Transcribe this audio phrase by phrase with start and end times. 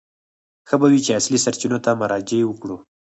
[0.67, 2.77] ښه به وي چې اصلي سرچینو ته مراجعه وکړو.